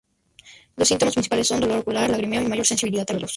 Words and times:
Los 0.77 0.87
síntomas 0.87 1.13
principales 1.13 1.47
son 1.47 1.59
dolor 1.59 1.77
ocular, 1.77 2.09
lagrimeo 2.09 2.41
y 2.41 2.47
mayor 2.47 2.65
sensibilidad 2.65 3.05
a 3.07 3.13
la 3.13 3.19
luz. 3.19 3.29